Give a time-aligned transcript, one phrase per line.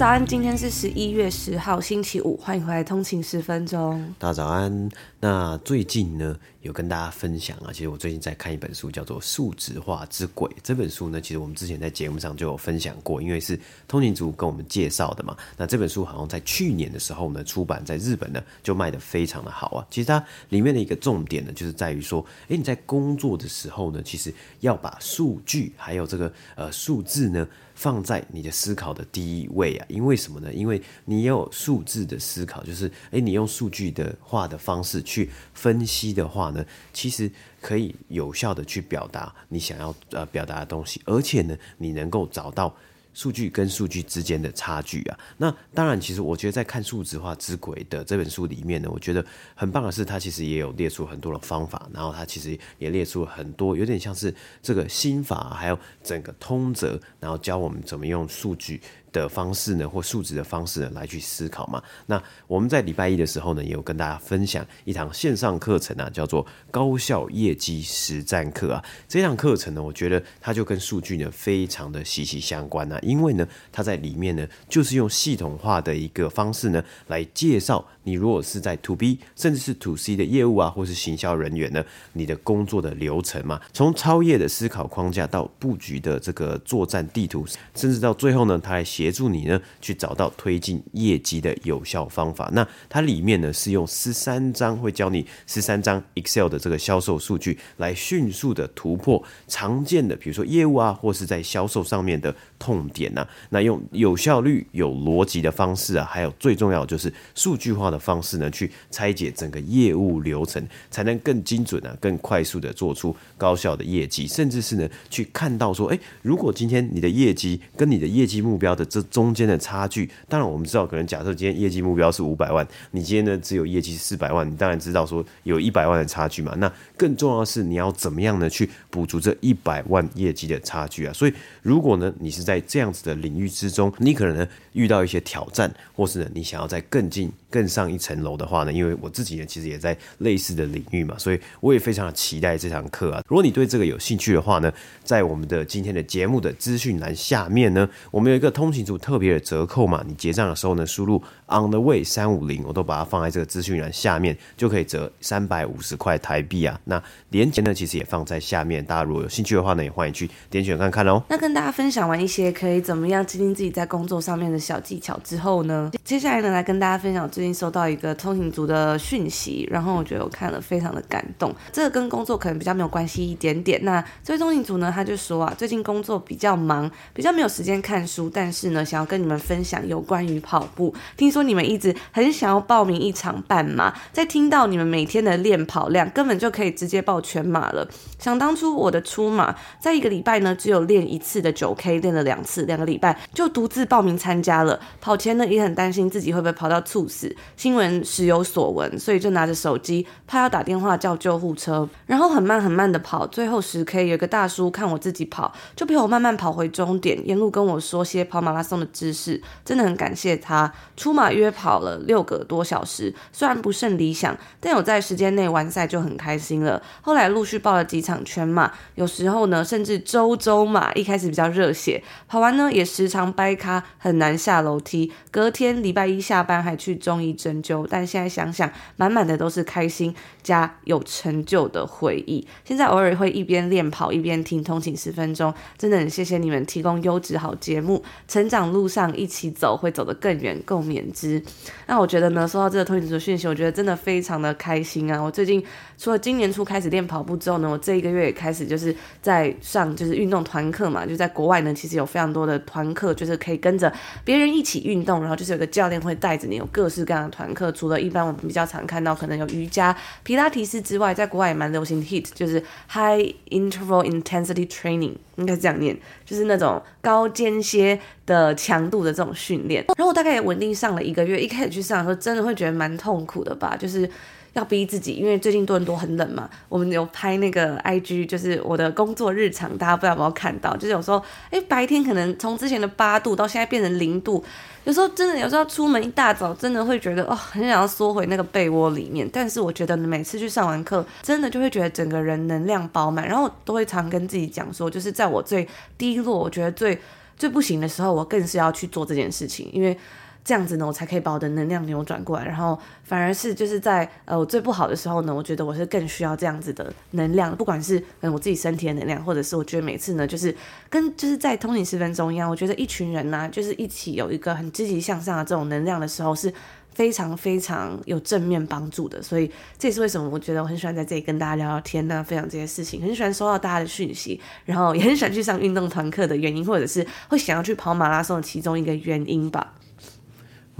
[0.00, 4.02] 早安，今天是十一月十号，星期五，欢迎回来通勤十分钟。
[4.18, 4.88] 大家早安。
[5.20, 10.48] 那最近呢，有跟大家分享啊，其实我最近在看一本书，叫做《数值化之鬼》。
[10.62, 15.36] 这本书呢，其实我们之前在节目上就有分享过，因为是通勤族跟我们介绍的嘛。
[15.58, 19.86] 那这本书好像在去年的时候呢出版，在日本呢就卖得非常的好啊。
[19.90, 27.46] 其实它里面的一个重点呢，就是在于说，诶，你在工作的时候呢，其实要把数据还有这个呃数字呢
[27.80, 29.86] 放在你的思考的第一位啊。
[29.88, 30.52] 因为什么呢？
[30.52, 35.00] 因为你有数字的思考，就是诶，你用数据的话的方式。
[35.02, 42.76] 去分析的话呢，其实可以有效的去表达你想要呃表达的东西，而且呢，你能够找到
[43.12, 45.18] 数据跟数据之间的差距啊。
[45.36, 58.80] 那当然，其实我觉得在看《数字化之轨》的这本书里面呢，我觉得很棒的是，它其实也有列出很多的方法，然后它其实也列出了很多有点像是这个心法，还有整个通则，然后教我们怎么用数据。
[59.12, 61.82] 的方式呢，或数值的方式呢，来去思考嘛。
[62.06, 68.84] 那我们在礼拜一的时候呢，也有跟大家分享一堂线上课程啊，叫做高效业绩实战课啊。
[69.08, 92.50] 这堂课程呢，我觉得它就跟数据呢非常的息息相关啊，因为呢，它在里面呢，就是用系统化的一个方式呢，来介绍你如果是在 To B 甚至是 To C 的业务啊，或是行销人员呢，你的工作的流程嘛，从超业的思考框架到布局的这个作战地图，甚至到最后呢，它还协助你呢去找到推进业绩的有效方法。
[92.52, 103.26] 那它里面呢是用十三张，会教你十三张 Excel 的这个销售数据，来迅速的突破常见的，比如说业务啊，或是在销售上面的痛点呐。
[103.48, 126.52] 那用有效率、有逻辑的方式啊，还有最重要就是数据化的方式呢，去拆解整个业务流程，才能更精准啊、更快速的做出高效的业绩，甚至是呢去看到说，诶，如果今天你的业绩跟你的业绩目标的这中间的差距，当然我们知道，可能假设今天业绩目标是五百万，你今天呢只有业绩四百万，你当然知道说有一百万的差距嘛。
[126.58, 131.12] 那更重要的是，你要怎么样呢去补足这一百万业绩的差距啊？
[131.12, 143.22] 所以，如果呢你是在这样子的领域之中，你可能呢遇到一些挑战，或是呢你想要再更进更上一层楼的话呢，因为我自己呢其实也在类似的领域嘛，所以我也非常的期待这堂课啊。
[143.28, 144.72] 如果你对这个有兴趣的话呢，
[145.04, 156.80] 在我们的今天的节目的资讯栏下面呢，我们有一个通勤族特别的折扣嘛，你结账的时候呢，输入 on the way 三五零，我都把它放在这个资讯栏下面，就可以折三百五十块台币啊。
[156.84, 161.22] 那链接呢，其实也放在下面，大家如果有兴趣的话呢，也欢迎去点选看看哦。
[161.28, 171.54] 那跟大家分享完一些可以怎么样精进自己在工作上面的小技巧之后呢，接下来呢，来跟大家分享最近收到一个通勤族的讯息，然后我觉得我看了非常的感动。
[171.72, 173.78] 这个跟工作可能比较没有关系一点点。
[173.84, 180.94] 那这位通勤族呢，他就说啊，最近工作比较忙，比较没有时间看书，但是呢，想要跟你们分享有关于跑步。
[181.16, 187.88] 听说你们一直很想要报名一场半马，在听到你们每天的练跑量，根本就可以直接报全马了。
[188.18, 194.78] 想当初我的初马，在一个礼拜呢，只有练一次的九 K，练了两次，两个礼拜就独自报名参加了。
[195.00, 210.72] 跑前呢，也很担心自己会不会跑到猝死，新闻时有所闻，所以就拿着手机，怕要打电话叫救护车，然后很慢很慢的跑，最后十 K 有个大叔看我自己跑，就陪我慢慢跑回终点，沿路跟我说些跑马拉松的知识，真的很感谢他。
[210.96, 216.82] 出马约跑了六个多小时，虽然不甚理想，但有在时间内完赛就很开心了。
[217.00, 225.12] 后来陆续报了几场全马，有时候呢甚至周周马，一开始比较热血，跑完呢也时常掰咖，很难下楼梯。
[225.30, 232.46] 隔天礼拜一下班还去中医针灸，但现在想想，满满的都是开心加有成就的回忆。
[232.64, 241.42] 现在偶尔会一边练跑一边听通勤十分钟，真的很谢谢你们提供优质好节目，成长路上一起走，会走得更远，共勉之。
[241.86, 245.18] 那我觉得呢，收到这个通勤族的讯息，我觉得真的非常的开心啊！
[245.18, 245.64] 我最近
[245.96, 253.92] 除了今年初开始练跑步之后呢，我这一个月也开始就是在上就是运动团课嘛，就在国外呢，其实有非常多的团课，就是可以跟着
[254.24, 257.70] 别人一起运动，然后就是有个教练会带着你，有各式各样的团课。
[257.70, 262.60] 除了一般我们比较常看到可能有瑜伽、皮拉提斯之外，在国外也蛮流行 HIIT，就是
[262.90, 265.14] High Interval Intensity Training。
[265.40, 269.84] 应该这样念，就是那种高间歇的强度的这种训练。
[269.96, 274.08] 然后我大概也稳定上了一个月，一开始去上的时候，真的会觉得蛮痛苦的吧，就是。
[274.52, 276.48] 要逼自己，因为最近多伦多很冷嘛。
[276.68, 280.76] 我们有拍那个 IG，就是我的工作日常，大家不知道有没有看到？
[280.76, 284.44] 就是有时候，哎，白天可能从之前的八度到现在变成零度，
[284.84, 289.28] 有时候真的有时候出门一大早，真的会觉得哦，很想要缩回那个被窝里面。
[289.32, 296.98] 但是我觉得每次去上完课，真的就会觉得整个人能量饱满，然后都会常跟自己讲说，就是在我最低落，我觉得最
[297.36, 299.96] 最不行的时候，我更是要去做这件事情，因为。
[300.42, 310.54] 这样子呢，我才可以把我的能量扭转过来，然后反而是就是在呃我最不好的时候呢，我觉得我是更需要这样子的能量，不管是嗯我自己身体的能量，或者是我觉得每次呢，就是
[310.88, 316.52] 跟就是在通勤十分钟一样，我觉得一群人呢、就是一起有一个很积极向上的这种能量的时候，是
[316.94, 319.22] 非常非常有正面帮助的。
[319.22, 329.74] 所以这也是为什么我觉得我很喜欢在这里跟大家聊聊天呢，分享这些事情，很喜欢收到大家的讯息，然后也很喜欢去上运动团课的原因，或者是会想要去跑马拉松的其中一个原因吧。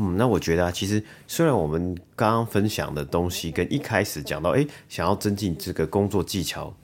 [0.02, 6.74] 嗯，那我觉得啊，其实虽然我们刚刚分享的东西跟一开始讲到，哎，想要增进这个工作技巧，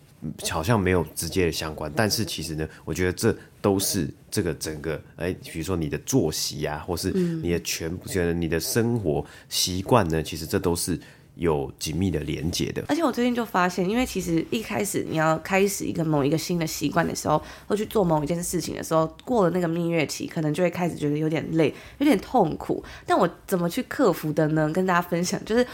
[0.50, 11.00] 好像没有直接的相关，但是其实呢，我觉得这都是这个整个，哎，比如说你的作息啊，或是你的全部，觉得你的生活习惯呢，其实这都是。
[11.36, 22.82] 有紧密的连接的，而且我最近就发现，因为其实一开始你要开始一个某一个新的习惯的时候，或去做某一件事情的时候，过了那个蜜月期，可能就会开始觉得有点累，有点痛苦。
[23.04, 24.70] 但我怎么去克服的呢？
[24.72, 25.66] 跟大家分享，就是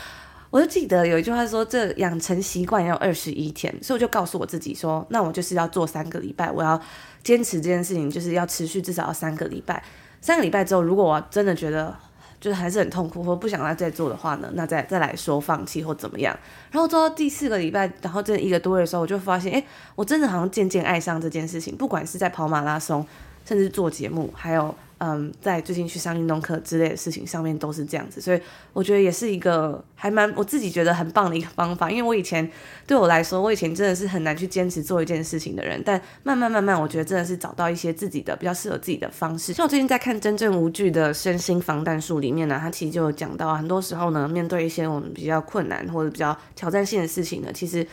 [0.50, 6.80] 我就记得有一句话说，这养成习惯要二十一天，所以我就告诉我自己说，那我就是要做三个礼拜，我要
[7.22, 9.80] 坚持这件事情，就是要持续至少要三个礼拜。
[10.20, 11.96] 三个礼拜之后，如果我真的觉得。
[12.42, 16.36] 就是还是很痛苦，或不想再再做的话呢，那再再来说放弃或怎么样。
[16.72, 23.06] 然后做到第四个礼拜，然后这一个多月的时候，我就发现，哎，我真的好像渐渐爱上这件事情，不管是在跑马拉松，
[23.46, 24.74] 甚至做节目，还有。
[25.04, 28.40] 嗯，在最近去上运动课之类的事情上面都是这样子，所以
[28.72, 31.90] 我觉得也是一个还蛮我自己觉得很棒的一个方法。
[31.90, 32.49] 因为我以前
[32.87, 39.52] 对我来说，我以前真的是很难去坚持做一件事情的人，但慢慢慢慢，我觉得真的是找到一些自己的比较适合自己的方式。
[39.52, 47.84] 像我最近在看《真正无惧的身心防弹术》里面呢，他其实就有讲到，很多时候呢，面对一些我们比较困难或者比较挑战性的事情呢，其实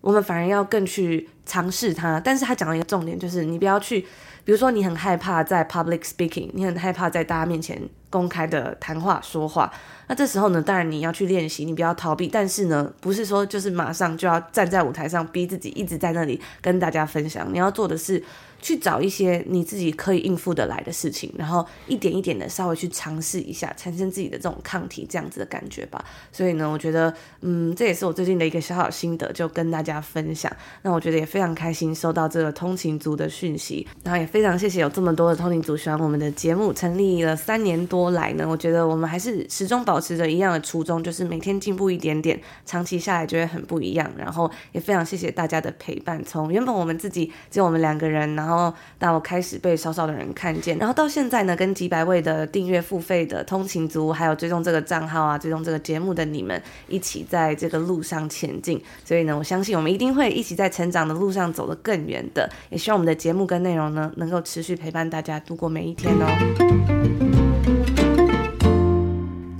[0.00, 2.18] 我们反而要更去尝试它。
[2.18, 4.04] 但是他讲了一个重点，就是你不要去。
[4.48, 7.78] 比如说，你很害怕在 public speaking，你很害怕在大家面前
[8.08, 9.70] 公开的谈话说话。
[10.06, 12.28] 那这时候呢，当然你要去练习，你不要逃避。
[12.28, 17.46] 但是呢，不是说就是马上就要站在舞台上逼自己一直在那里跟大家分享。
[17.52, 18.24] 你要做的是。
[18.60, 26.04] 去找一些你自己可以应付得来的事情，然后一点一点的稍微去尝试一下，产生自己的这种抗体，这样子的感觉吧。
[26.32, 30.50] 所以呢，我觉得，嗯，这也是我最近的一个小小心得，就跟大家分享。
[30.82, 36.72] 那我觉得也非常开心收到这个通勤族的讯息，然后也非常谢谢有这么多的通勤族喜欢我们的节目。
[36.72, 44.10] 成立了三年多来呢，我觉得我们还是始终保持着一样的初衷，就是每天进步一点点，长期下来就会很不一样。
[44.16, 48.47] 然后也非常谢谢大家的陪伴，从原本我们自己只有我们两个人，然后。
[48.48, 56.58] 然后到我开始被少少的人看见，然后到现在呢，跟几百位的订阅付费的通勤族，还有追踪这个账号啊，追踪这个节目的你们，
[56.88, 58.82] 一起在这个路上前进。
[59.04, 62.48] 所以呢，我相信我们一定会一起在成长的路上走得更远的。
[62.70, 68.07] 也希望我们的节目跟内容呢，能够持续陪伴大家度过每一天哦。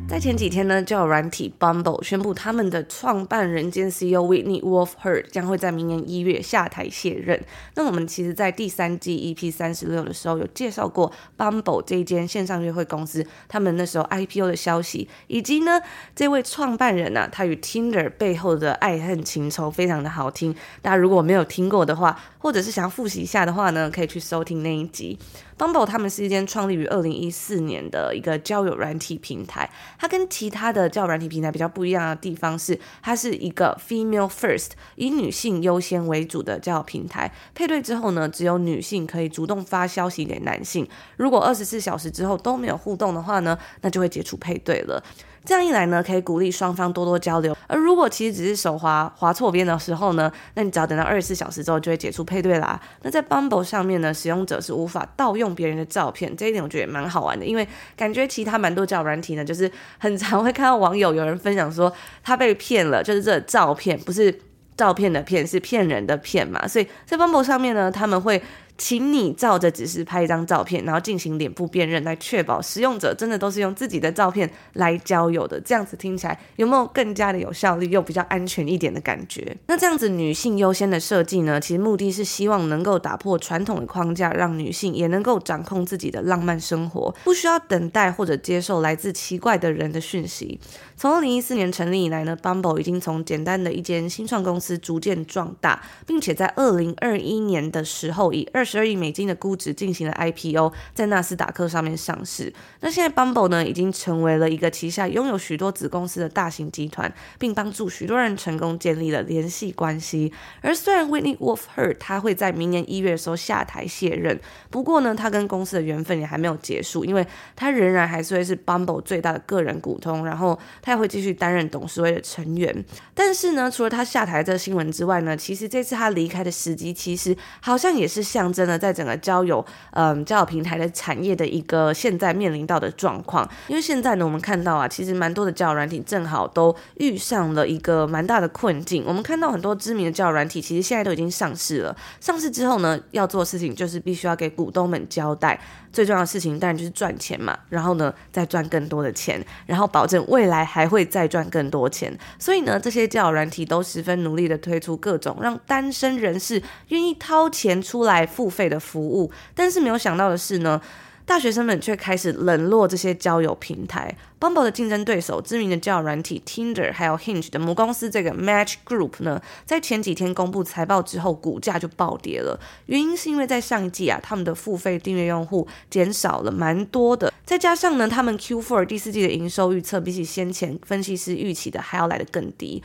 [0.08, 7.38] 在前几天呢，就有软体 Bumble 宣布他们的创办人兼 CEO Whitney Wolf h e r d 将会在明年一月下台卸任。
[7.74, 15.78] 那我们其实，在第三季 EP 三十六的时候有介绍过 Bumble 这一间线上约会公司，他们那时候 IPO 的消息，以及呢，
[16.16, 20.54] 这位创办人呢、啊，他与 Tinder 背后的爱恨情仇非常的好听。
[20.80, 25.18] 大家如果没有听过的话，或者是想要复习一下的话呢，可以去收听那一集。
[25.58, 29.68] Bumble 他们是一间创立于二零一四年的一个交友软体平台。
[29.98, 37.30] 它跟其他的交友软体平台比较不一样的地方是，它是一个 female first 以女性优先为主的交友平台。
[37.56, 40.88] 配对之后呢，只有女性可以主动发消息给男性。
[41.16, 45.02] 如果二十四小时之后都没有互动的话呢，那就会解除配对了。
[45.44, 47.56] 这样一来呢，可以鼓励双方多多交流。
[47.66, 52.80] 而如果其实只是手滑滑错边的时候呢，那你只要等到二十四小时之后就会解除配对啦。
[53.02, 57.66] 那在 Bumble 上面呢，使用者是无法盗用别人的照片，这一点我觉得也蛮好玩的，因为
[57.96, 61.92] 感觉其他蛮多交友软体呢，就是很常会看到网友有人分享说
[62.22, 64.38] 他被骗了，就是这照片不是
[64.76, 66.68] 照片的骗，是骗人的骗嘛。
[66.68, 68.42] 所以在 Bumble 上面呢，他们会。
[68.78, 75.60] 请你照着指示拍一张照片，然后进行脸部辨认，来确保使用者真的都是用自己的照片来交友的。
[75.60, 79.56] 这样子听起来有没有更加的有效率又比较安全一点的感觉？
[79.66, 90.60] 那这样子女性优先的设计呢，其实目的是希望能够打破传统的框架，让女性也能够掌控自己的浪漫生活，不需要等待或者接受来自奇怪的人的讯息。
[90.96, 102.52] 从二零一四年成立以来呢，Bumble 已经从简单的一间新创公司逐渐壮大，并且在二零二一年的时候以二十二亿美金的估值进行了 IPO，在纳斯达克上面上市。
[102.80, 110.32] 那现在 Bumble 呢，已经成为了一个旗下拥有许多子公司的大型集团，并帮助许多人成功建立了联系关系。
[110.60, 122.84] 而虽然 Whitney Wolf Herd 他会在明年一月的时候下台卸任，不过呢，他跟公司的缘分也还没有结束，因为他仍然还是会是 Bumble 最大的个人股东，然后他也会继续担任董事会的成员。
[123.14, 133.48] 但是呢，除了他下台这个新闻之外呢，其实这次他离开的时机，其实好像也是象征真的在整个交友，嗯，交友平台的产业的一个现在面临到的状况。
[133.68, 139.04] 因为现在呢，我们看到啊，其实蛮多的交友软体正好都遇上了一个蛮大的困境。
[139.06, 141.96] 我们看到很多知名的交友软体，其实现在都已经上市了。
[142.18, 145.60] 上市之后呢，要做的事情就是必须要给股东们交代。
[145.90, 152.16] 最重要的事情当然就是赚钱嘛，然后呢，再赚更多的钱，然后保证未来还会再赚更多钱。
[152.38, 159.30] 所以呢，这些交友软体都十分努力的推出各种让单身人士愿意掏钱出来付费的服务。
[159.54, 160.80] 但是没有想到的是呢，
[161.24, 164.14] 大学生们却开始冷落这些交友平台。
[164.40, 172.58] Bumble 的竞争对手，知名的交友软体 Tinder，还有 Hinge 的母公司这个 Match Group 呢，在前几天公布财报之后，股价就暴跌了。
[172.86, 182.80] 原因是因为在上一季啊，他们的付费订阅用户减少了蛮多的，再加上呢，他们 Q4 第四季的营收预测比起先前分析师预期的还要来得更低。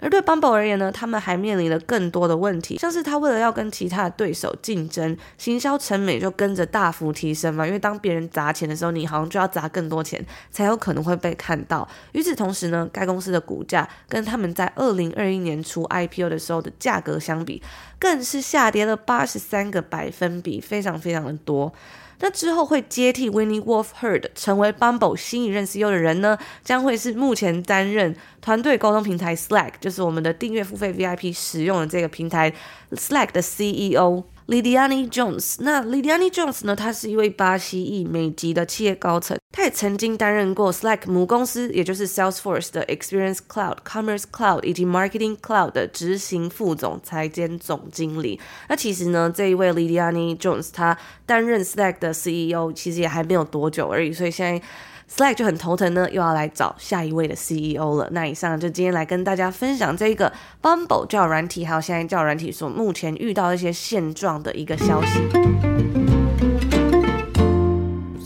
[0.00, 7.64] 而对 Bumble 而言呢，他们还面临了更多的问题，像是他为了要跟其他的对手竞争，行销成本就跟着大幅提升嘛。
[7.64, 10.20] 因为当别人砸钱的时候，你好像就要砸更多钱，
[10.50, 10.95] 才有可能。
[10.96, 11.86] 可能会被看到。
[12.12, 17.62] 与此同时呢，该公司的股价跟他们在二零二一年初 IPO 的时候的价格相比，
[17.98, 21.70] 更是下跌了八十三个百分比，非常非常的多。
[22.20, 32.50] 那之后会接替 Winnie Wolf Heard 成为 Bumble 新一任 CEO 的人呢，将会是目前担任团队沟通平台 Slack，就是我们的订阅付费 VIP 使用的这个平台
[32.92, 34.24] Slack 的 CEO。
[34.48, 36.76] Lidiane Jones，那 Lidiane Jones 呢？
[36.76, 48.38] 他是一位巴西裔美籍的企业高层，他也曾经担任过 Slack 母公司，也就是 Salesforce 的 Experience Cloud、Commerce Cloud 以及 Marketing Cloud 的执行副总裁兼总经理。
[48.68, 54.64] 那其实呢，这一位 Lidiane Jones，他担任 Slack 的 CEO，其实也还没有多久而已，所以现在。
[55.08, 58.08] Slack 就很头疼呢，又要来找下一位的 CEO 了。
[58.10, 66.15] 那以上就今天来跟大家分享这个 Bumble 教育软体，还有现在教育软体所目前遇到一些现状的一个消息。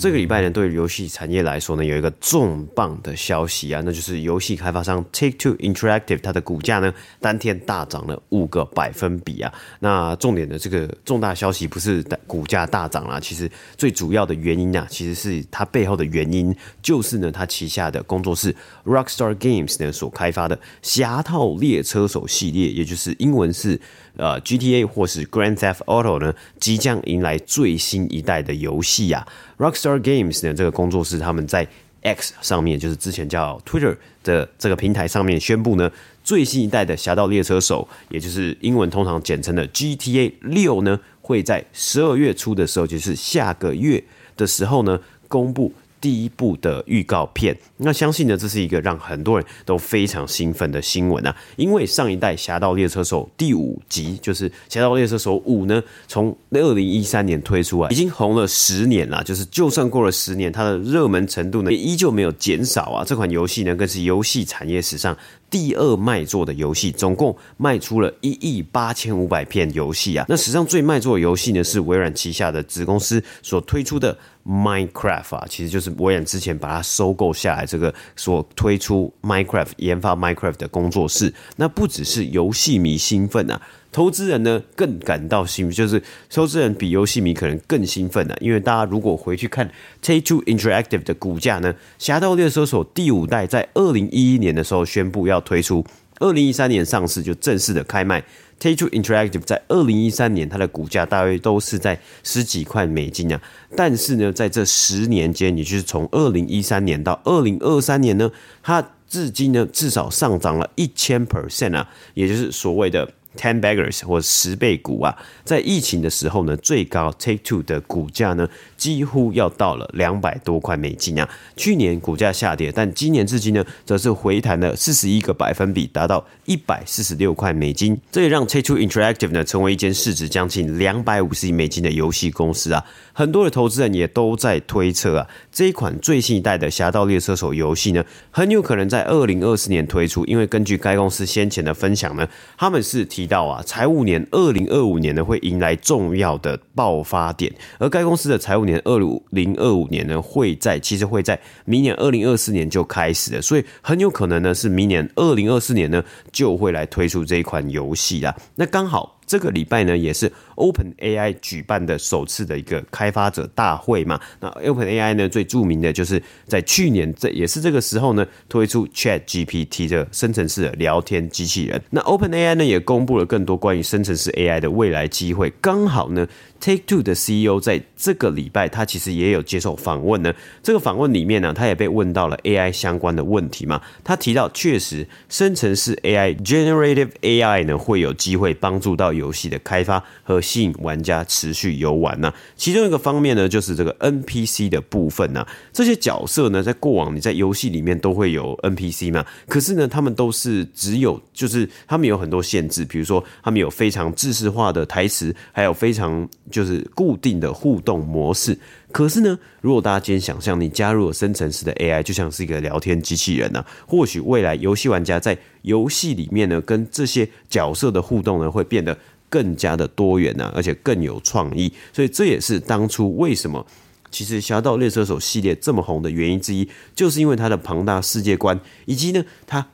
[0.01, 6.91] 这个礼拜呢，对于游戏产业来说呢，有一个重磅的消息啊，那就是游戏开发商 Take Two Interactive 它的股价呢，
[7.21, 9.53] 当天大涨了五个百分比啊。
[9.79, 23.79] 那重点的这个重大消息不是股价大涨啦，其实最主要的原因啊，其实是它背后的原因，就是呢，它旗下的工作室 Rockstar Games 呢所开发的《侠盗猎车手》系列，也就是英文是
[24.17, 29.27] 呃 GTA 或是 Grand Theft Auto 呢，即将迎来最新一代的游戏啊。
[29.59, 31.67] Rockstar Games 呢，这个工作室他们在
[32.03, 35.91] X 上面，就是之前叫 Twitter 的这个平台上面宣布呢，
[36.25, 44.03] 最新一代的《侠盗猎车手》，也就是英文通常简称的 GTA 六呢，会在十二月初的时候，就是下个月
[44.37, 45.73] 的时候呢，公布。
[46.01, 51.37] 第一部的预告片，那相信呢，这是一个让很多人都非常兴奋的新闻啊！
[51.57, 59.23] 因为上一代《侠盗猎车手》第五集，就是《侠盗猎车手五》呢，从二零一三年推出啊，已经红了十年了。
[59.23, 63.05] 就是就算过了十年，它的热门程度呢，也依旧没有减少啊！
[63.05, 65.15] 这款游戏呢，更是游戏产业史上
[65.51, 70.25] 第二卖座的游戏，总共卖出了一亿八千五百片游戏啊！
[70.29, 74.17] 那史上最卖座的游戏呢，是微软旗下的子公司所推出的。
[74.51, 81.33] Minecraft 啊，其实就是微软之前把它收购下来，这个所推出 Minecraft 研发 Minecraft 的工作室。
[81.55, 89.71] 那不只是游戏迷兴奋啊，投资人呢更感到兴奋，就是投资人比游戏迷可能更兴奋啊，因为大家如果回去看
[90.03, 95.85] Take Two Interactive 的股价呢，《侠盗猎车手》第五代在二零一一年的时候宣布要推出，
[96.21, 98.23] 二零一三年上市就正式的开卖。
[98.61, 103.41] Take-Two Interactive 在二零一三年，它的股价大约都是在十几块美金啊。
[103.75, 108.31] 但是呢，在这十年间，也就是从二零一三年到二零二三年呢，
[108.63, 118.47] 它至今呢至少上涨了一千 percent 啊，也就是所谓的 Ten Baggers 或十倍股啊，在疫情的时候呢，最高 Take Two 的股价呢，
[118.81, 121.29] 几乎要到了两百多块美金啊。
[121.55, 128.01] 去年股价下跌，但今年至今呢，则是回弹了四十一个百分比，达到一百四十六块美金。
[128.11, 132.83] 这也让 Take Two Interactive 呢，成为一间市值将近两百五十亿美金的游戏公司啊。
[133.13, 158.35] 很多的投资人也都在推测啊，这一款最新一代的《侠盗猎车手》游戏呢，很有可能在二零二四年推出，因为根据该公司先前的分享呢，他们是提到啊，财务年二零二五年呢会迎来重要的爆发点，而该公司的财务年年二五零二五年呢会在其实会在明年二零二四年就开始了，所以很有可能呢是明年二零二四年呢就会来推出这一款游戏啦。
[158.55, 159.17] 那刚好。
[159.31, 164.21] 这个礼拜呢，也是 OpenAI 举办的首次的一个开发者大会嘛。
[164.41, 171.83] 那 OpenAI 呢，最著名的就是在去年这也是这个时候呢，推出 ChatGPT 的生成式的聊天机器人。
[171.91, 175.51] 那 OpenAI 呢，也公布了更多关于生成式 AI 的未来机会。
[175.61, 176.29] 刚好呢。
[176.63, 180.31] Take Two 的 CEO 在这个礼拜，他其实也有接受访问呢。
[180.63, 183.81] 这个访问里面呢，他也被问到了 AI 相关的问题嘛。
[184.05, 192.35] 他提到，确实生成式 AI Generative AI 呢，会有机会帮助到游戏的开发和吸引玩家持续游玩呢。
[192.57, 195.47] 其中一个方面呢，就是这个 NPC 的部分呢。
[195.73, 206.29] 这些角色呢，在过往你在游戏里面都会有 NPC 嘛，可是呢，他们都是只有就是他们有很多限制，比如说他们有非常制式化的台词，还有非常。
[206.51, 208.59] 就是固定的互动模式，
[208.91, 218.99] 可是呢，如果大家今天想象你加入了生成式的 AI，就像是一个聊天机器人呢、或许未来游戏玩家在游戏里面呢，跟这些角色的互动呢，会变得
[219.31, 221.73] 更加的多元呢、啊，而且更有创意。
[221.95, 223.67] 所以这也是当初为什么
[224.11, 229.67] 其实《侠盗猎车手》系列这么红的原因之一，就是因为它的庞大世界观，以及呢，它。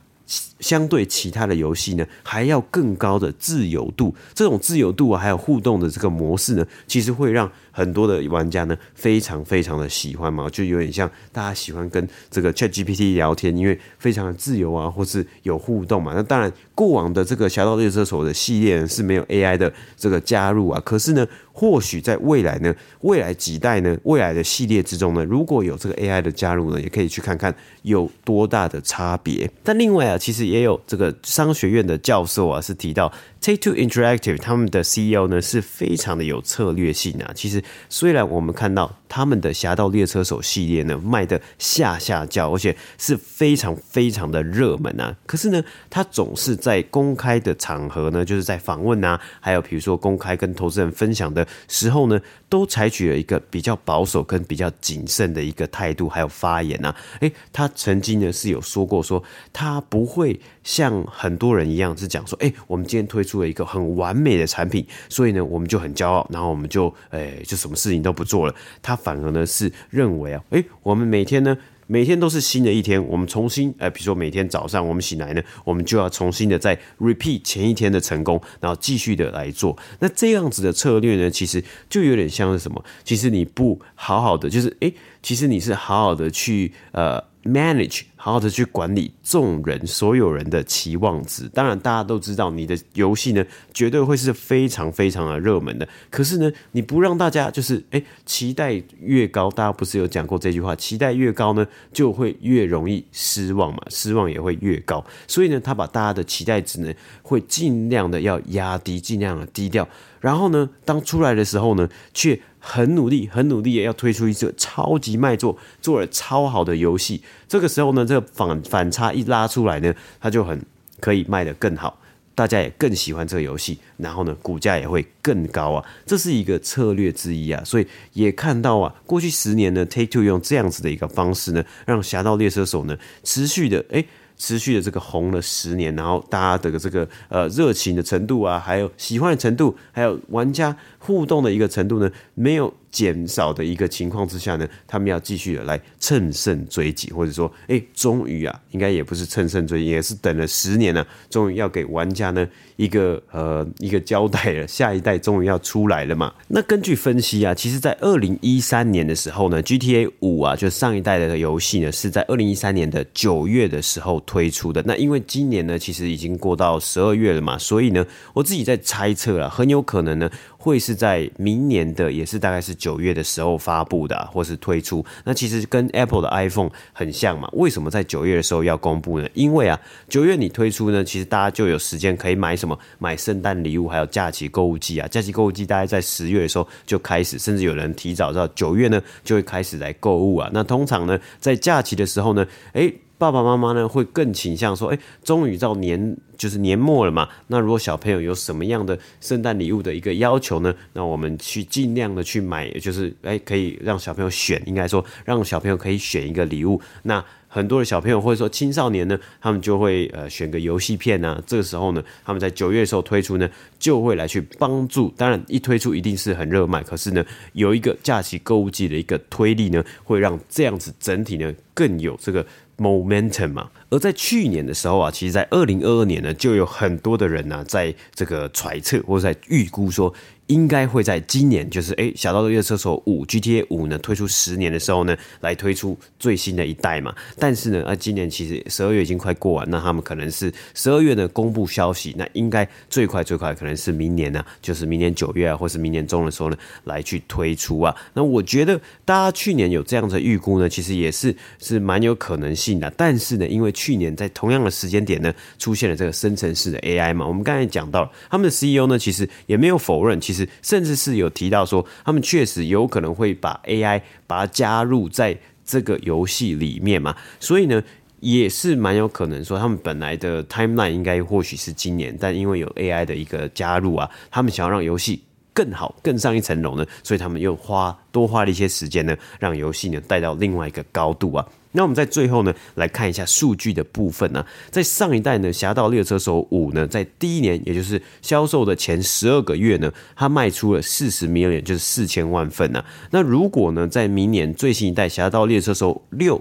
[0.60, 4.14] 相对其他的游戏呢，还要更高的自由度。
[4.34, 16.12] 这种自由度啊，还有互动的这个模式呢，其实会让很多的玩家呢非常非常的喜欢嘛，就有点像大家喜欢跟这个 ChatGPT 聊天，因为非常的自由啊，或是有互动嘛。
[16.14, 20.80] 那当然，过往的这个《侠盗猎车手》的系列是没有 AI 的这个加入啊。
[20.84, 29.50] 可是呢，或许在未来呢，未来几代呢，未来的系列之中呢，如果有这个 AI 的加入呢，也可以去看看有多大的差别。
[29.62, 33.12] 但另外啊，其实也有这个商学院的教授啊，是提到
[33.46, 37.30] Take Two Interactive 他们的 CEO 呢是非常的有策略性啊。
[37.32, 51.46] 其实虽然我们看到他们的《侠盗猎车手》系列呢卖得下下叫，而且是非常非常的热门啊，可是呢，他总是在公开的场合呢，就是在访问啊，还有比如说公开跟投资人分享的。
[51.68, 56.92] 时候呢，都采取了一个比较保守跟比较谨慎的一个态度，还有发言啊。
[57.20, 68.54] 诶，他曾经呢是有说过，说他不会像很多人一样是讲说，诶，我们今天推出了一个很完美的产品，所以呢我们就很骄傲，然后我们就诶就什么事情都不做了。
[68.82, 71.56] 他反而呢是认为啊，诶，我们每天呢。
[71.88, 79.78] 每天都是新的一天，我们重新，哎，比如说每天早上我们醒来呢，我们就要重新的再 repeat 前一天的成功，然后继续的来做。
[80.00, 82.84] 那这样子的策略呢，其实就有点像是什么？
[83.04, 87.22] 其实你不好好的，就是哎，其实你是好好的去呃。
[87.46, 95.88] manage 好好的去管理众人所有人的期望值，当然大家都知道你的游戏呢绝对会是非常非常的热门的。
[96.10, 100.74] 可是呢，你不让大家就是诶期待越高，大家不是有讲过这句话？
[100.74, 105.06] 期待越高呢，就会越容易失望嘛，失望也会越高。
[105.28, 109.88] 所以呢，他把大家的期待值呢会尽量的要压低，尽量的低调。
[110.18, 117.22] 然后呢，当出来的时候呢，却很努力，很努力的要推出一个超级卖座、做了超好的游戏。
[117.46, 120.60] 这个时候呢，这个反反差一拉出来呢，它就很
[121.00, 121.98] 可以卖得更好，
[122.34, 125.84] 大家也更喜欢这个游戏，然后呢，股价也会更高啊。
[126.04, 127.62] 这是一个策略之一啊。
[127.64, 134.06] 所以也看到啊，过去十年呢，Take Two 用这样子的一个方式呢，让《侠盗猎车手》呢持续的诶
[134.38, 156.32] 持续的这个红了十年，然后大家的这个呃热情的程度啊，还有喜欢的程度，还有玩家互动的一个程度呢，没有减少的一个情况之下呢，他们要继续的来乘胜追击，或者说，哎，终于啊，应该也不是乘胜追击，也是等了十年了啊，终于要给玩家呢一个呃一个交代了，下一代终于要出来了嘛。
[156.48, 164.82] 那根据分析啊，其实在二零一三年的时候呢，GTA 五啊，就上一代的游戏呢，是在二零一三年的九月的时候推出的。
[164.86, 170.30] 那因为今年呢，其实已经过到十二月了嘛，所以呢，我自己在猜测啊，很有可能呢。
[170.66, 175.06] 会是在明年的，也是大概是九月的时候发布的，或是推出。
[175.24, 177.48] 那其实跟 Apple 的 iPhone 很像嘛？
[177.52, 179.28] 为什么在九月的时候要公布呢？
[179.32, 182.76] 因为啊，九月你推出呢，其实大家就有时间可以买什么？
[182.98, 185.06] 买圣诞礼物，还有假期购物季啊。
[185.06, 190.50] 假期购物季大概在十月的时候就开始，甚至有人提早到九月呢就会开始来购物啊。
[190.52, 192.92] 那通常呢，在假期的时候呢，诶。
[193.18, 197.28] 爸爸妈妈呢会更倾向说，哎，终于到年就是年末了嘛。
[197.46, 200.74] 那如果小朋友有什么样的圣诞礼物的一个要求呢？
[200.92, 206.80] 那我们去尽量的去买，就是哎，可以让小朋友选，应该说让小朋友可以选一个礼物。
[207.04, 211.42] 那很多的小朋友或者说青少年呢，他们就会呃选个游戏片啊。
[211.46, 213.48] 这个时候呢，他们在九月的时候推出呢，
[213.78, 215.10] 就会来去帮助。
[215.16, 217.24] 当然一推出一定是很热卖，可是呢，
[217.54, 222.44] 有一个假期购物季的一个推力呢，会让这样子整体呢更有这个。
[222.78, 230.12] momentum 嘛，而在去年的时候啊，其实，在二零二二年呢，就有很多的人呢、在这个揣测或者在预估说。
[230.48, 237.12] 应该会在今年，就是哎，《侠盗猎车手五》GTA 五呢推出十年的时候呢，来推出最新的一代嘛。
[237.36, 247.92] 但是呢，啊，今年其实十二月已经快过完，那他们可能是十二月呢公布消息，那应该最快最快可能是明年呢、就是明年九月啊，或是明年中的时候呢，来去推出啊。
[248.14, 251.34] 那我觉得大家去年有这样的预估呢，其实也是
[251.66, 252.88] 是蛮有可能性的。
[252.96, 260.48] 但是呢，因为去年在同样的时间点呢，出现了这个生成式的 AI 嘛，我们刚才讲到他们的 CEO 呢，其实也没有否认，其实。
[260.62, 267.82] 甚至是有提到说，他们确实有可能会把 AI 把它加入在这个游戏里面嘛，所以呢，
[268.20, 275.22] 也是蛮有可能说，他们本来的 timeline 应该或许是今年，但因为有 AI 的一个加入啊，他们想要让游戏
[275.56, 281.48] 更好、更上一层楼呢，所以他们又花多花了一些时间呢，让游戏呢带到另外一个高度啊。
[281.72, 284.46] 那我们在最后呢，来看一下数据的部分呢、啊。
[284.70, 292.84] 在上一代呢，《侠盗猎车手五》呢，在第一年，也就是销售的前十二个月呢，它卖出了四十 million，就是四千万份呢、啊。
[293.10, 296.38] 那如果呢，在明年最新一代《侠盗猎车手六》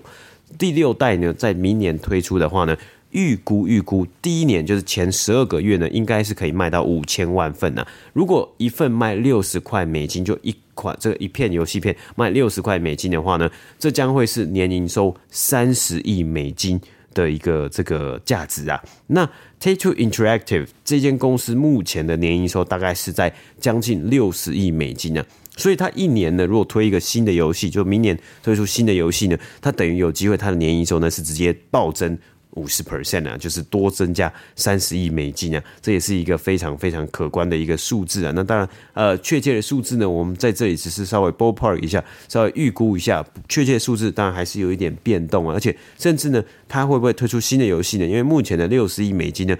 [0.57, 2.77] 第六代呢，在明年推出的话呢，
[3.15, 7.87] 预估预估第一年就是前十二个月呢，应该是可以卖到五千万份呢、啊。
[8.13, 10.53] 如果一份卖六十块美金，就一。
[10.75, 13.49] 款这一片游戏片卖六十块美金的话呢，
[13.79, 16.77] 这将会是年营收三十亿美金
[17.13, 18.83] 的一个这个价值啊。
[19.07, 19.25] 那
[19.61, 25.23] Take-Two Interactive 这间公司目前的年营收大概是在将近六十亿美金呢，
[25.55, 32.19] 所以它一年呢，如果推一个新的游戏，就明年推出新的游戏呢，它等于有机会它的年营收呢是直接暴增。
[32.55, 38.33] 五十 percent 啊，就是多增加三十亿美金啊，这也是一个非常非常可观的一个数字啊。
[38.35, 45.53] 那当然，呃，确切的数字呢，我们在这里只是稍微 ballpark 一下，稍微预估一下，确切的数字当然还是有一点变动啊。
[45.53, 48.05] 而且，甚至呢，它会不会推出新的游戏呢？
[48.05, 49.55] 因为目前的六十亿美金呢。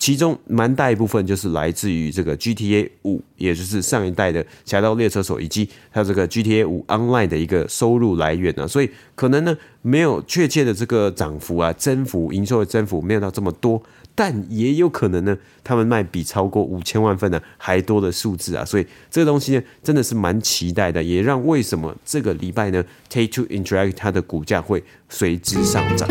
[0.00, 8.66] 其中蛮大一部分就是来自于这个 GTA 五，也就是上一代的《侠盗猎车手》，以及还有这个 GTA 五 Online 的一个收入来源呢。
[8.66, 13.82] 所以可能呢没有确切的这个涨幅啊，增幅营收的增幅没有到这么多，
[14.14, 18.64] 但也有可能呢，他们卖比超过五千万份呢还多的数字啊。
[18.64, 26.08] 所以这个东西呢真的是蛮期待的，也让为什么这个礼拜呢 Take-Two Interact 它的股价会随之上涨。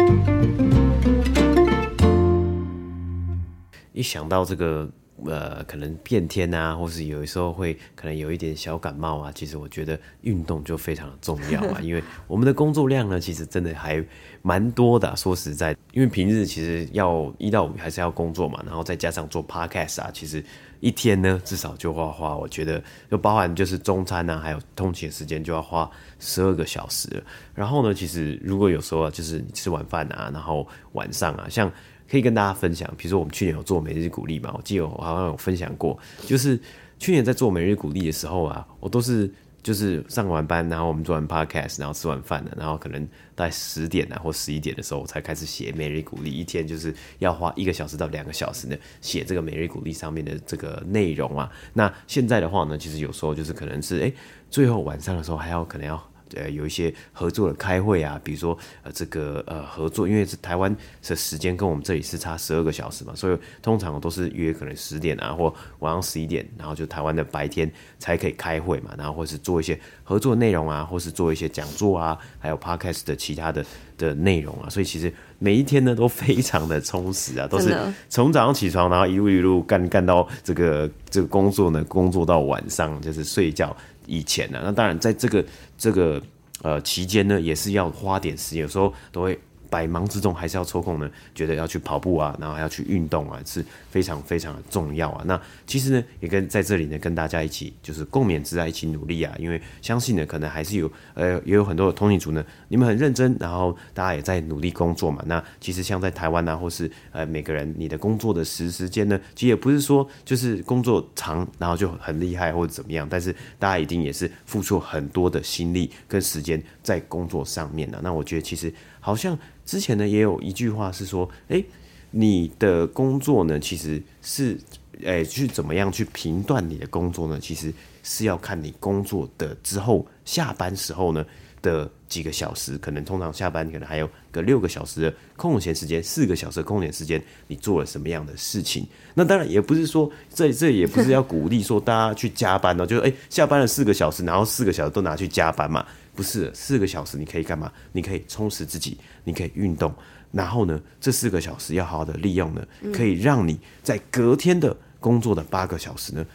[3.99, 4.89] 一想到这个，
[5.25, 14.01] 呃，可能变天啊，或是有的时候会可能有一点小感冒啊，其实我觉得运动就非常的重要啊， 因为我们的工作量呢，其实真的还
[14.41, 15.15] 蛮多的啊。
[15.17, 20.41] 说实在，因为平日其实要一到五还是要工作嘛，然后再加上做 podcast 啊，其实
[20.79, 22.81] 一天呢至少就花花，我觉得
[23.11, 27.23] 就包含就是中餐啊，还有通勤时间就要花十二个小时了。
[27.53, 31.69] 然后呢，其实如果有时候啊，就是你吃晚饭啊，然后晚上啊，像。
[32.09, 36.59] 可以跟大家分享，比如说我们去年有做每日鼓励嘛，我记得我好像有分享过，就是
[36.97, 51.51] 去年在做每日鼓励的时候啊，我都是就是上完班，然后我们做完 podcast，然后吃完饭了，然后可能在十点啊或十一点的时候我才开始写每日鼓励，一天就是要花一个小时到两个小时呢，写这个每日鼓励上面的这个内容啊。
[51.73, 54.11] 那现在的话呢，其实有时候就是可能是哎，
[54.49, 56.08] 最后晚上的时候还要可能要。
[56.35, 73.65] 呃，有一些合作的开会啊，比如说呃，这个呃合作，因为是台湾的时间跟我们这里是差十二个小时嘛，所以通常我都是约可能十点啊，或晚上十一点，然后就台湾的白天才可以开会嘛，然后或是做一些合作内容啊，或是做一些讲座啊，还有 podcast 的其他的
[73.97, 77.75] 的内容啊，所以其实每一天呢都非常的充实啊，都是
[78.07, 83.75] 从早上起床，然后一路一路干干到这个这个工作呢，工作到晚上就是睡觉。
[84.09, 85.45] 以前呢，那当然在这个
[85.77, 86.21] 这个
[86.63, 89.39] 呃期间呢，也是要花点时间，有时候都会
[89.69, 95.23] 百忙之中还是要抽空呢，觉得要去跑步啊，然后还要去运动啊，是非常非常的重要啊。
[95.25, 99.33] 那其实呢，也跟在这里呢，跟大家一起就是共勉之啊，一起努力啊。
[99.37, 105.23] 因为相信呢，可能还是有呃，也有很多的通勤族呢，你们很认真，然后大家也在努力工作嘛。
[105.27, 117.99] 那其实像在台湾啊，或是呃每个人你的工作的时时间呢，其实也不是说就是工作长，然后就很厉害或者怎么样，但是大家一定也是付出很多的心力跟时间在工作上面的。
[118.01, 121.65] 那我觉得其实好像之前呢也有一句话是说，诶，
[122.11, 124.57] 你的工作呢其实是。
[125.05, 127.39] 诶，去怎么样去评断你的工作呢？
[127.39, 131.25] 其实是要看你工作的之后下班时候呢
[131.61, 138.85] 的几个小时，可能通常下班可能还有个六个小时的空闲时间，四个小时的空闲时间，你做了什么样的事情？
[139.13, 145.85] 那当然也不是说这这也不是要鼓励说大家去加班哦，就是诶，下班了四个小时，然后四个小时都拿去加班嘛？
[146.19, 147.71] 不是，四个小时你可以干嘛？
[147.93, 149.93] 你可以充实自己，你可以运动，
[150.31, 154.75] 然后呢，这四个小时要好好的利用呢，可以让你在隔天的。
[155.01, 156.25] 工作的八个小时呢，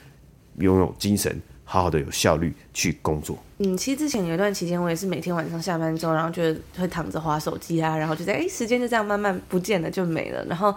[0.57, 3.39] 拥有精神，好好的有效率去工作。
[3.59, 6.43] 嗯，其实之前有一段期间，我也是每天晚上下班之后，然后就
[6.79, 10.43] 会躺着划手机啊，然后就在哎，时间就这样慢慢不见了，就没了。
[10.47, 10.75] 然后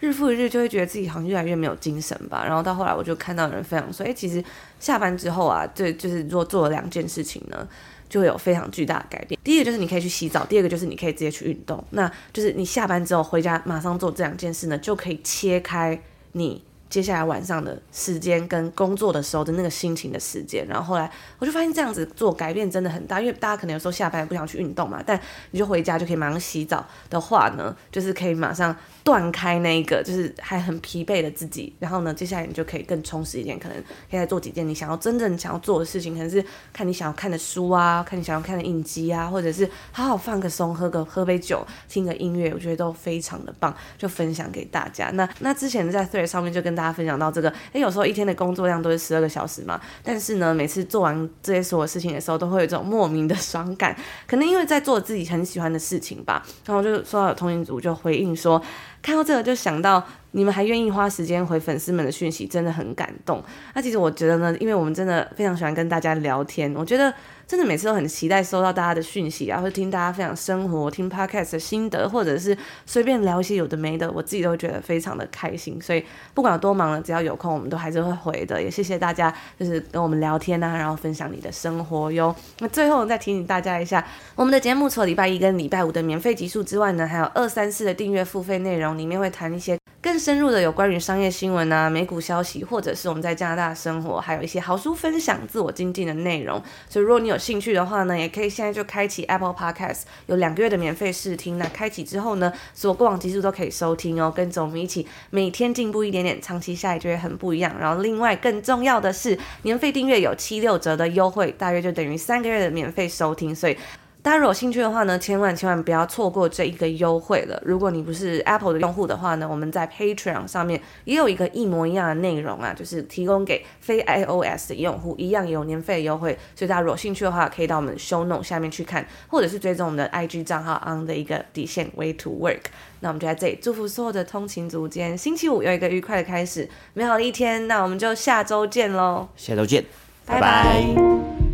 [0.00, 2.44] 日复一日，就会觉得自己好像越来越没有精神吧。
[2.44, 4.44] 然后到后来，我就看到人分享说，哎，其实
[4.78, 7.66] 下班之后啊，对，就是如果做了两件事情呢，
[8.10, 9.40] 就会有非常巨大的改变。
[9.42, 11.82] 第一个就是你可以去洗澡，第二个就是你可以直接去运动。
[11.90, 15.98] 那就是你下班之后回家马上做这两件事呢，就可以切开
[16.32, 16.62] 你。
[16.90, 25.18] 接下来晚上的时间跟工作的时候的那个心情的时间，然后后来我就发现这样子做改变真的很大，因为大家可能有时候下班不想去运动嘛，但
[25.52, 33.76] 你就回家就可以马上洗澡的话呢，就是可以马上断开那一个就是还很疲惫的自己，然后呢，接下来你就可以更充实一点，可能
[34.10, 45.10] 可以做几件你想要真正想要做的事情，可能是看你想要看的书啊，看你想要看的影集啊，或者是好好放个松，喝个喝杯酒，听个音乐，我觉得都非常的棒，就分享给大家。
[45.10, 53.94] 那那之前在 Thread 上面就跟大家分享到这个，诶，有时候一天的工作量都是十二个小时嘛，但是呢，每次做完这些所有事情的时候，都会有这种莫名的爽感，
[54.26, 56.42] 可能因为在做自己很喜欢的事情吧。
[56.64, 58.58] 然后就说到有通勤组就回应说，
[59.02, 63.44] 看到这个就想到你们还愿意花时间回粉丝们的讯息，真的很感动。
[63.74, 67.12] 那其实我觉得呢，因为我们真的非常喜欢跟大家聊天，我觉得。
[67.50, 75.82] 真的每次都很期待收到大家的讯息啊，或者听大家分享生活、听 podcast 的心得，或者是随便聊一些有的没的，我自己都会觉得非常的开心。
[75.82, 78.62] 所以不管有多忙了，只要有空，我们都还是会回的。
[78.62, 82.32] 也谢谢大家，就是跟我们聊天啊，然后分享你的生活哟。
[82.60, 96.62] 那最后再提醒大家一下，我们的节目除了礼拜一跟礼拜五的免费集数之外呢，还有二三四的订阅付费内容，里面会谈一些更深入的有关于商业新闻啊、美股消息，或者是我们在加拿大生活，还有一些好书分享、自我精进的内容。
[96.88, 101.56] 所以如果你有兴趣的话呢，也可以现在就开启 Apple Podcast，有两个月的免费试听。
[101.56, 104.30] 那开启之后呢，所有过往集数都可以收听哦。
[104.30, 107.74] 跟着我们一起每天进步一点点，长期下来就会很不一样。
[107.80, 113.56] 然后另外更重要的是，年费订阅有七六折的优惠，大约就等于三个月的免费收听。
[113.56, 113.76] 所以。
[114.22, 117.58] 大家如果有兴趣的话呢，千万千万不要错过这一个优惠了。
[117.64, 126.38] 如果你不是 Apple 的用户的话呢，我们在 Patreon 上面也有一个一模一样的内容啊，就是提供给非 iOS 的用户，一样有年费优惠。
[126.54, 132.64] 所以大家如果有兴趣的话，可以到我们 Show Note 下面去看，或者是追踪我们的 IG 账号 on 的一个底线 Way to Work。
[133.00, 137.66] 那我们就在这里祝福所有的通勤族，今天星期五有一个愉快的开始，美好的一天。
[137.66, 139.82] 那我们就下周见喽，下周见，
[140.26, 140.40] 拜拜。
[140.40, 141.49] 拜拜。